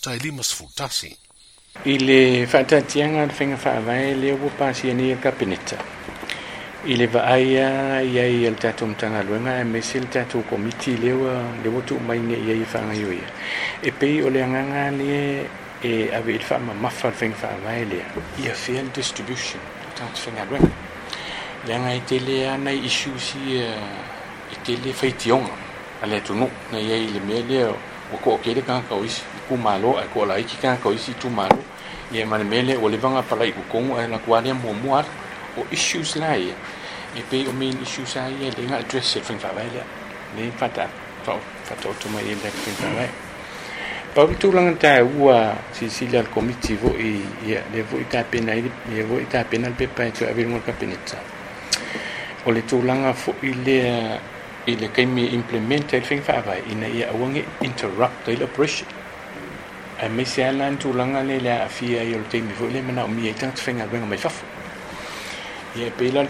tai 0.00 0.18
lima 0.18 0.42
sfutasi. 0.42 1.16
I 1.84 1.98
le 1.98 2.44
whaatatianga 2.46 3.26
le 3.26 3.34
whenga 3.36 3.56
whaavai 3.62 4.14
le 4.18 4.32
ua 4.32 4.50
pasiani 4.50 5.10
e 5.10 5.16
kapineta. 5.16 5.76
I 6.84 6.96
le 6.96 7.06
vaaia 7.06 8.00
ia 8.02 8.24
i 8.26 8.46
al 8.46 8.54
tātou 8.54 8.86
mtanga 8.86 9.22
luenga 9.22 9.58
e 9.60 9.64
mese 9.64 9.98
le 10.00 10.06
tātou 10.06 10.42
komiti 10.48 10.96
lewa 10.96 11.32
lewa 11.62 11.82
tu 11.82 11.96
umaine 11.96 12.34
ia 12.38 12.54
i 12.54 12.62
whangaio 12.66 13.12
ia. 13.12 13.30
E 13.82 13.90
pei 13.90 14.22
o 14.22 14.28
le 14.30 14.42
anganga 14.42 14.90
le 14.90 15.46
e 15.82 16.10
awe 16.14 16.30
i 16.32 16.38
le 16.38 16.44
whaama 16.48 16.74
mawha 16.74 17.10
le 17.10 17.16
whenga 17.20 17.36
whaavai 17.46 17.84
lea. 17.88 18.04
Ia 18.44 18.54
fair 18.54 18.84
distribution 18.94 19.60
o 19.88 19.98
tātou 19.98 20.26
whenga 20.30 20.44
luenga. 20.48 20.72
Leanga 21.66 21.92
i 21.94 22.00
tele 22.06 22.46
ana 22.48 22.70
i 22.70 22.84
issues 22.86 23.34
i 23.34 24.56
tele 24.62 24.92
whaitionga. 24.94 25.66
Ale 26.02 26.20
tunu 26.22 26.46
na 26.72 26.78
ia 26.78 26.96
le 26.96 27.20
mea 27.20 27.42
leo 27.42 27.74
ko 28.16 28.38
kele 28.40 28.62
kaka 28.64 28.94
o 28.96 29.04
isi 29.04 29.20
ku 29.48 29.56
malo 29.60 29.98
ai 30.00 30.08
ko 30.08 30.24
la 30.24 30.38
iki 30.40 30.56
kaka 30.56 30.88
o 30.88 30.92
isi 30.96 31.12
tu 31.20 31.28
malo 31.30 31.60
ye 32.12 32.24
mane 32.24 32.44
mele 32.44 32.72
o 32.80 32.88
le 32.88 32.96
vanga 32.96 33.20
pala 33.22 33.44
ku 33.52 33.60
kongo 33.68 34.00
ai 34.00 34.08
na 34.08 34.16
kualia 34.18 34.54
mo 34.56 34.72
muar 34.72 35.04
o 35.56 35.62
issues 35.70 36.16
la 36.16 36.32
e 36.36 36.52
pe 37.30 37.44
o 37.46 37.52
main 37.52 37.76
issues 37.84 38.16
ai 38.16 38.32
e 38.40 38.48
le 38.56 38.62
nga 38.64 38.78
address 38.80 39.16
e 39.16 39.20
fing 39.20 39.38
fava 39.38 39.60
ele 39.60 39.82
le 40.36 40.50
fata 40.56 40.88
fa 41.22 41.36
fata 41.68 41.88
o 41.88 41.94
tu 42.00 42.08
mai 42.08 42.24
ele 42.24 42.48
fing 42.48 42.76
fava 42.80 43.04
pa 44.16 44.22
o 44.24 44.32
tu 44.40 44.52
langa 44.52 44.72
ta 44.80 45.04
ua 45.04 45.52
si 45.72 45.90
si 45.90 46.08
le 46.08 46.22
committee 46.32 46.76
vo 46.76 46.96
i 46.96 47.20
le 47.44 47.82
vo 47.82 47.98
i 48.00 48.06
pena 48.08 48.54
le 48.88 49.02
vo 49.04 49.20
i 49.20 49.26
pena 49.44 49.68
le 49.68 49.74
pe 49.76 49.86
pa 49.86 50.04
e 50.04 50.12
tu 50.12 50.24
avir 50.24 50.48
mo 50.48 50.60
ka 50.64 50.72
penetsa 50.72 51.18
o 52.46 52.50
le 52.50 52.64
tu 52.64 52.80
langa 52.82 53.12
fo 53.12 53.36
i 53.44 53.52
le 54.76 54.88
kai 54.88 55.06
implement 55.32 55.92
el 55.92 56.02
fing 56.02 56.20
fa 56.20 56.34
ina 56.70 56.88
ia 56.88 57.08
interrupt 57.62 58.24
the 58.26 58.44
operation 58.44 58.86
ai 59.98 60.24
se 60.24 60.42
ala 60.44 60.70
tu 60.78 60.92
la 60.92 61.04
afia 61.64 62.02
yo 62.04 62.18
te 62.30 62.40
mi 62.40 62.52
vole 62.52 62.82
o 63.02 63.06
mi 63.08 63.28
e 63.28 63.34
ai 63.42 63.50
fenga 63.54 63.86
benga 63.86 64.06
mai 64.06 64.18
ia 65.76 65.90
pe 65.90 66.10
la 66.12 66.20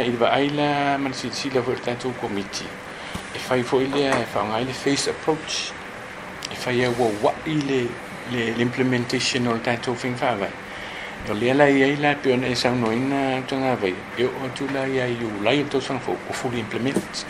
il 0.00 0.16
va 0.16 0.30
ai 0.30 0.48
la 0.54 0.96
man 0.98 1.12
si 1.12 1.28
si 1.32 1.50
la 1.52 1.60
committee 2.18 2.66
e 3.34 3.38
fai 3.38 3.62
fo 3.62 3.80
ile 3.80 4.08
e 4.08 4.24
fa 4.24 4.42
ngai 4.42 4.66
face 4.72 5.10
approach 5.10 5.72
e 6.50 6.54
a 6.66 6.70
ia 6.70 6.88
wo 6.88 7.12
wa 7.22 7.32
le 7.44 7.82
implementation 8.56 9.60
fin 9.60 9.94
fing 9.96 10.16
fa 10.16 10.36
o 11.28 11.32
lea 11.34 11.54
lai 11.54 11.82
ai 11.82 11.96
la 11.98 12.14
pe 12.14 12.32
ona 12.32 12.46
e, 12.46 13.42
e 14.16 14.24
o 14.24 15.42
la 15.42 15.52
implement 15.52 17.24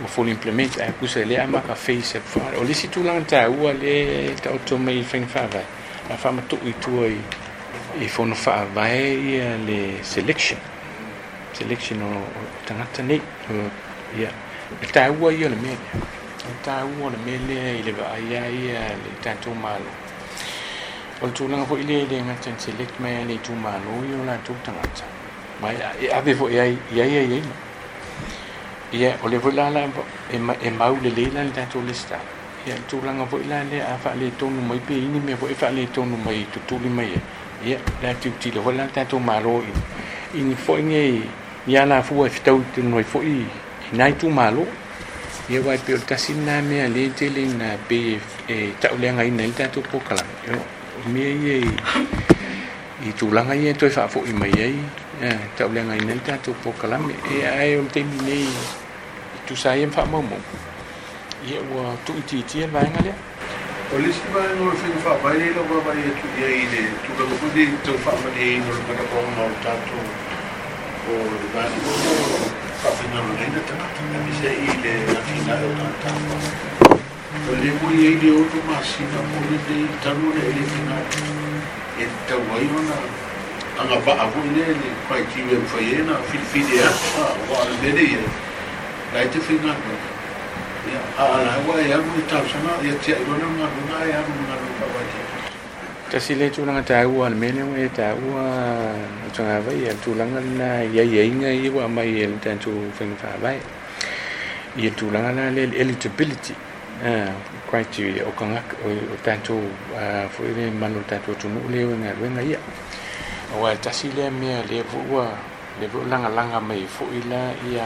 Eh, 0.00 0.04
eh, 0.04 0.20
ma 0.22 0.28
implement 0.30 0.78
ae 0.80 0.92
kusa 1.00 1.24
le 1.24 1.40
ae 1.40 1.46
makafei 1.46 2.00
se 2.02 2.20
faale 2.20 2.56
o 2.56 2.62
lisi 2.62 2.86
tulaga 2.86 3.48
ua 3.50 3.72
le 3.72 4.32
taʻotou 4.40 4.78
mai 4.78 5.02
faigafaavae 5.02 5.64
a 6.10 6.14
faamatuʻu 6.14 6.68
itua 6.70 7.08
i 7.08 7.18
i 8.00 8.06
fono 8.06 8.34
faavae 8.34 8.94
eh, 8.94 9.26
ia 9.32 9.56
le 9.66 9.98
selection 10.02 10.58
selection 11.52 12.00
o 12.02 12.06
oh, 12.06 12.30
tagata 12.64 13.02
nei 13.02 13.20
ia 14.20 14.30
e 14.80 14.86
tāua 14.86 15.32
ia 15.34 15.46
o 15.46 15.50
le 15.50 15.56
mea 15.56 15.74
lea 15.74 16.00
e 16.52 16.54
tāua 16.62 17.04
o 17.04 17.10
le 17.10 17.18
mea 17.26 17.38
lea 17.48 17.74
i 17.78 17.82
le 17.82 17.92
vaai 17.92 18.36
a 18.38 18.46
ia 18.48 18.80
le 19.02 19.18
tatou 19.20 19.54
malo 19.54 19.90
o 21.20 21.26
le 21.26 21.32
tulaga 21.32 21.64
foʻi 21.66 21.82
lea 21.86 22.02
i 22.06 22.06
le 22.06 22.22
gata 22.22 22.54
select 22.56 23.00
mai 23.00 23.16
a 23.16 23.24
le 23.24 23.34
itumālo 23.34 23.98
i 24.06 24.14
o 24.14 24.22
latou 24.24 24.54
tagata 24.62 25.02
ma 25.60 25.72
e 25.72 26.06
ave 26.12 26.34
foʻi 26.36 26.58
ai 26.60 26.78
iai 26.94 27.10
aiai 27.18 27.26
mai 27.42 27.66
ia 28.92 29.16
o 29.22 29.28
le 29.28 29.38
voila 29.38 29.68
la 29.70 29.88
e, 30.32 30.38
ma, 30.38 30.54
e 30.64 30.70
mau 30.70 30.96
le 31.02 31.10
leila 31.10 31.42
le 31.44 31.50
tatou 31.50 31.82
le 31.82 31.92
sta 31.92 32.16
ia 32.66 32.74
le 32.74 32.82
tulaga 32.88 33.24
foʻi 33.30 33.48
la 33.48 33.62
lea 33.64 33.80
a 33.92 33.96
faaletonu 34.02 34.60
mai 34.68 34.78
peini 34.78 35.20
mea 35.20 35.36
foʻi 35.36 35.54
faaletonu 35.54 36.16
mai 36.24 36.46
tutuli 36.52 36.88
mai 36.88 37.12
e 37.12 37.20
ia 37.68 37.78
le 38.02 38.08
atiutila 38.08 38.60
hoi 38.60 38.74
la 38.76 38.86
tatou 38.86 39.18
malo 39.20 39.60
i 39.62 39.72
ini 40.40 40.54
foʻi 40.54 40.82
ge 40.88 41.20
ia 41.66 41.84
lafua 41.84 42.26
e 42.26 42.30
fetau 42.30 42.64
tonu 42.74 42.96
ai 42.96 43.04
foʻi 43.04 43.34
inai 43.92 44.12
tumālo 44.16 44.64
ia 45.48 45.60
uae 45.60 45.76
pe 45.78 45.92
o 45.92 45.96
le 45.96 46.04
tasinā 46.08 46.62
mea 46.64 46.88
lē 46.88 47.12
tele 47.16 47.42
ina 47.44 47.76
pe 47.88 48.16
e 48.48 48.72
tauleagaina 48.80 49.42
i 49.42 49.46
le 49.48 49.52
tatou 49.52 49.82
pokalaga 49.82 50.56
mea 51.12 51.28
ia 51.28 51.56
i 53.04 53.12
tulaga 53.16 53.54
ia 53.54 53.74
toe 53.76 53.90
faafoʻi 53.92 54.32
mai 54.32 54.52
ai 54.56 54.74
Eh, 55.18 55.34
tak 55.58 55.74
boleh 55.74 55.82
ngain 55.82 56.14
nanti 56.14 56.30
tu 56.46 56.54
pokal 56.62 56.94
ame. 56.94 57.10
Eh, 57.26 57.42
ayam 57.42 57.90
tim 57.90 58.06
ni 58.22 58.46
tu 59.50 59.58
saya 59.58 59.82
empat 59.82 60.06
mamu. 60.06 60.38
Ya, 61.42 61.58
wah 61.74 61.90
tu 62.06 62.14
itu 62.22 62.38
itu 62.38 62.62
yang 62.62 62.70
bayang 62.70 62.94
aja. 63.02 63.10
Polis 63.90 64.14
tu 64.14 64.30
bayang 64.30 64.62
orang 64.62 64.78
sini 64.78 64.94
empat 64.94 65.18
bayi 65.18 65.50
lo 65.58 65.66
bawa 65.66 65.90
bayi 65.90 66.06
tu 66.22 66.26
dia 66.38 66.46
ini. 66.62 66.82
Tu 67.02 67.10
kalau 67.18 67.34
tu 67.34 67.48
dia 67.50 67.66
tu 67.82 67.98
empat 67.98 68.16
bayi 68.30 68.62
orang 68.62 68.82
pada 68.86 69.02
bawa 69.10 69.26
mau 69.42 69.50
tato. 69.58 69.98
Oh, 71.10 71.34
bayi 71.50 71.66
tu 71.66 71.90
empat 71.98 72.92
bayi 72.94 73.10
orang 73.18 73.26
oh, 73.26 73.42
ini 73.42 73.60
tengah 73.66 73.90
tengah 73.98 74.20
ni 74.22 74.32
saya 74.38 74.54
ini. 74.54 74.90
Nanti 75.02 75.34
nak 75.50 75.58
orang 75.66 75.94
tato. 75.98 76.36
Kalau 77.42 77.56
dia 77.58 77.74
boleh 77.74 78.12
dia 78.22 78.32
orang 78.38 78.64
masih 78.70 79.02
nak 79.10 79.24
boleh 79.34 79.58
dia 79.66 79.82
tahu 79.98 80.26
dia 80.30 80.46
ini 80.46 80.78
nak. 80.86 81.06
Entah 82.06 82.38
bayi 82.46 82.66
mana. 82.70 83.26
anga 83.82 83.94
ba 84.06 84.12
avu 84.26 84.40
ne 84.56 84.64
ni 84.80 84.88
kai 85.08 85.22
ki 85.30 85.38
we 85.46 85.56
fa 85.70 85.78
ye 85.88 85.98
na 86.08 86.14
fi 86.28 86.36
fi 86.50 86.60
de 86.70 86.78
ha 86.86 86.90
ah, 87.24 87.34
wa 87.50 87.60
le 87.70 87.90
de 87.96 88.04
ye 88.12 88.20
la 89.14 89.20
te 89.32 89.38
fi 89.46 89.54
na 89.64 89.70
ko 89.82 89.90
ya 90.94 91.02
ala 91.24 91.52
wa 91.66 91.76
ya 91.90 91.96
mu 92.06 92.14
ta 92.30 92.38
sana 92.50 92.72
ya 92.86 92.94
te 93.04 93.12
ro 93.26 93.34
na 93.42 93.46
ma 93.58 93.66
na 93.88 93.98
ya 94.10 94.18
mu 94.30 94.40
na 94.50 94.56
ka 94.78 94.84
wa 94.94 95.02
te 95.12 95.20
ta 96.10 96.18
si 96.18 96.32
le 96.34 96.50
tu 96.50 96.64
na 96.66 96.82
ta 96.82 97.06
u 97.06 97.22
al 97.22 97.34
mele 97.38 97.62
we 97.70 97.86
ta 97.98 98.08
u 98.18 98.28
a 98.42 98.46
tu 99.32 99.42
na 99.46 99.58
vai 99.62 99.78
ya 99.86 99.94
tu 100.02 100.10
lang 100.18 100.32
na 100.58 100.82
ya 100.96 101.02
ye 101.06 101.22
nga 101.38 101.50
yi 101.60 101.68
wa 101.70 101.86
mai 101.86 102.10
ye 102.18 102.26
ta 102.42 102.52
tu 102.62 102.74
fi 102.98 103.04
fa 103.22 103.30
vai 103.46 103.58
ye 104.74 104.90
tu 104.98 105.06
lang 105.14 105.30
na 105.38 105.50
le 105.54 105.70
eligibility 105.82 106.54
criteria 107.70 108.26
o 108.26 108.32
kanga 108.34 108.58
o 108.84 108.90
tanto 109.22 109.54
foi 110.34 110.50
manu 110.82 110.98
tanto 111.06 111.30
tu 111.38 111.46
mu 111.46 111.62
le 111.70 111.82
nga 111.94 112.10
nga 112.26 112.42
ya 112.42 112.58
ua 113.56 113.68
e 113.72 113.76
tasi 113.76 114.08
lea 114.16 114.30
mea 114.30 114.62
le 114.70 114.82
fuua 114.84 115.26
le 115.80 115.88
fuulagalaga 115.88 116.60
mai 116.60 116.86
foʻi 116.98 117.28
la 117.30 117.52
ia 117.70 117.84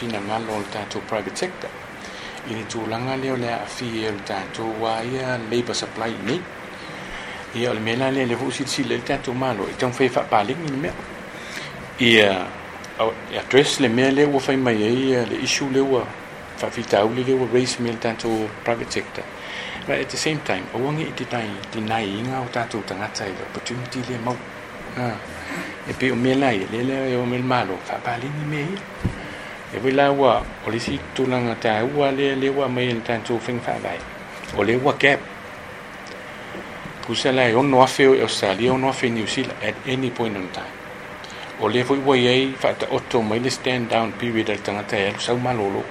finagalo 0.00 0.52
o 0.54 0.58
le 0.58 0.64
tatou 0.72 1.00
private 1.08 1.36
sector 1.36 1.70
i 2.50 2.54
le 2.54 2.64
tulaga 2.68 3.16
lea 3.16 3.32
o 3.32 3.36
le 3.36 3.48
aafi 3.52 3.86
e 4.04 4.08
o 4.08 4.10
le 4.10 4.18
tatou 4.26 4.74
ua 4.80 5.00
ia 5.02 5.38
labour 5.50 5.74
supply 5.76 6.12
nei 6.24 6.40
ia 7.54 7.68
o 7.70 7.74
le 7.74 7.78
mea 7.80 7.96
la 7.96 8.10
lea 8.10 8.26
le 8.26 8.36
fuusilasila 8.36 8.90
i 8.90 8.94
le 8.96 9.02
tatou 9.06 9.34
malo 9.34 9.64
i 9.68 9.72
taufai 9.78 10.08
faapaligi 10.08 10.68
le 10.70 10.76
mea 10.76 10.92
ia 11.98 12.44
e 13.32 13.38
adress 13.38 13.78
le 13.80 13.88
mea 13.88 14.10
lea 14.10 14.26
ua 14.26 14.38
fai 14.40 14.56
mai 14.56 14.74
ai 14.82 15.06
ia 15.08 15.26
le 15.26 15.36
isu 15.42 15.70
le 15.72 15.80
ua 15.80 16.04
faafitauli 16.58 17.24
le 17.24 17.32
ua 17.34 17.46
raise 17.52 17.80
mea 17.80 17.92
le 17.92 17.98
tatou 18.00 18.48
private 18.64 18.90
sector 18.90 19.24
but 19.86 19.96
at 20.00 20.08
the 20.08 20.16
same 20.18 20.38
time 20.44 20.62
auagi 20.74 21.02
i 21.02 21.12
tetai 21.16 21.48
tenaiiga 21.70 22.38
o 22.40 22.46
tatou 22.52 22.82
tagata 22.88 23.24
i 23.24 23.28
le 23.28 23.42
opportunity 23.44 24.00
lea 24.10 24.18
mau 24.24 24.36
Ah. 24.96 25.16
e 25.90 25.92
pe 25.98 26.10
o 26.10 26.14
mena 26.14 26.50
i 26.54 26.58
le 26.72 26.82
le 26.82 26.96
e 27.12 27.16
o 27.16 27.24
mel 27.26 27.42
malo 27.42 27.74
fa 27.84 27.96
pa 28.04 28.12
li 28.22 28.28
me 28.50 28.62
e 29.74 29.78
vi 29.82 29.90
la 29.90 30.04
wa 30.18 30.32
o 30.64 30.70
le 30.72 30.78
si 30.78 30.94
tu 31.14 31.26
na 31.26 31.54
ta 31.62 31.82
wa 31.98 32.06
le 32.18 32.26
le 32.42 32.48
wa 32.58 32.66
me 32.68 32.82
en 32.92 33.00
tan 33.06 33.20
tu 33.26 33.34
fin 33.46 33.58
fa 33.64 33.74
vai 33.82 33.98
o 34.56 34.62
le 34.62 34.74
wa 34.76 34.92
ke 35.02 35.12
ku 37.04 37.12
se 37.14 37.30
la 37.32 37.44
yo 37.54 37.62
no 37.62 37.82
afe 37.82 38.04
o 38.06 38.28
sa 38.28 38.48
li 38.58 38.64
o 38.70 38.76
no 38.78 38.88
afe 38.92 39.06
ni 39.10 39.22
usil 39.22 39.48
at 39.68 39.74
any 39.92 40.10
point 40.10 40.36
in 40.36 40.46
time 40.56 40.76
o 41.60 41.66
le 41.68 41.80
foi 41.86 41.98
wa 42.06 42.14
ye 42.16 42.32
fa 42.60 42.68
ta 42.78 42.86
otto 42.96 43.18
me 43.20 43.36
le 43.44 43.50
stand 43.50 43.88
down 43.92 44.12
period 44.18 44.48
al 44.50 44.60
tan 44.66 44.78
ta 44.90 44.96
el 44.96 45.18
sa 45.18 45.34
malolo 45.34 45.82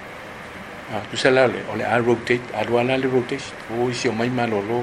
ku 1.09 1.13
ah, 1.15 1.19
se 1.21 1.29
la 1.35 1.43
le 1.53 1.59
o 1.71 1.73
le 1.75 1.83
a 1.93 1.97
rotate 2.07 2.39
a 2.59 2.63
do 2.65 2.79
ana 2.79 2.93
le 2.97 3.07
rotate 3.15 3.47
o 3.73 3.89
isi 3.93 4.07
o 4.07 4.13
mai 4.15 4.29
malolo 4.29 4.77